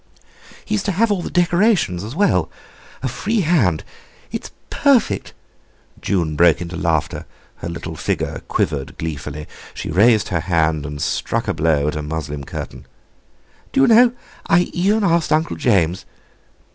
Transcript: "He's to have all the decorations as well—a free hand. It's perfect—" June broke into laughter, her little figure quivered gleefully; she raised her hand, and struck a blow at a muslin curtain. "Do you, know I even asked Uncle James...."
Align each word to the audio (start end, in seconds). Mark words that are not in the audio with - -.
"He's 0.65 0.81
to 0.81 0.93
have 0.93 1.11
all 1.11 1.21
the 1.21 1.29
decorations 1.29 2.03
as 2.03 2.15
well—a 2.15 3.07
free 3.07 3.41
hand. 3.41 3.83
It's 4.31 4.49
perfect—" 4.71 5.33
June 6.01 6.35
broke 6.35 6.59
into 6.59 6.75
laughter, 6.75 7.27
her 7.57 7.69
little 7.69 7.95
figure 7.95 8.41
quivered 8.47 8.97
gleefully; 8.97 9.45
she 9.75 9.91
raised 9.91 10.29
her 10.29 10.39
hand, 10.39 10.87
and 10.87 10.99
struck 10.99 11.47
a 11.47 11.53
blow 11.53 11.87
at 11.87 11.95
a 11.95 12.01
muslin 12.01 12.45
curtain. 12.45 12.87
"Do 13.71 13.81
you, 13.81 13.85
know 13.87 14.13
I 14.47 14.61
even 14.73 15.03
asked 15.03 15.31
Uncle 15.31 15.55
James...." 15.55 16.05